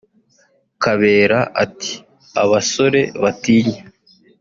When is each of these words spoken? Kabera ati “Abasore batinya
Kabera 0.83 1.39
ati 1.63 1.93
“Abasore 2.43 3.01
batinya 3.21 3.81